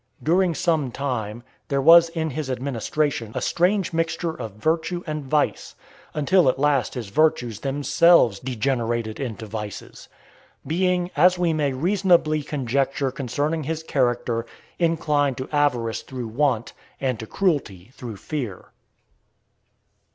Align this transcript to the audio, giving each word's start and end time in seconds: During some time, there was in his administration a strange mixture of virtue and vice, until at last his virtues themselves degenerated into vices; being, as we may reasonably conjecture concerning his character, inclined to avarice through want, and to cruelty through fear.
During 0.23 0.55
some 0.55 0.91
time, 0.91 1.43
there 1.67 1.79
was 1.79 2.09
in 2.09 2.31
his 2.31 2.49
administration 2.49 3.33
a 3.35 3.39
strange 3.39 3.93
mixture 3.93 4.31
of 4.33 4.53
virtue 4.53 5.03
and 5.05 5.23
vice, 5.25 5.75
until 6.15 6.49
at 6.49 6.57
last 6.57 6.95
his 6.95 7.09
virtues 7.09 7.59
themselves 7.59 8.39
degenerated 8.39 9.19
into 9.19 9.45
vices; 9.45 10.09
being, 10.65 11.11
as 11.15 11.37
we 11.37 11.53
may 11.53 11.71
reasonably 11.71 12.41
conjecture 12.41 13.11
concerning 13.11 13.65
his 13.65 13.83
character, 13.83 14.47
inclined 14.79 15.37
to 15.37 15.47
avarice 15.51 16.01
through 16.01 16.29
want, 16.29 16.73
and 16.99 17.19
to 17.19 17.27
cruelty 17.27 17.91
through 17.93 18.17
fear. 18.17 18.69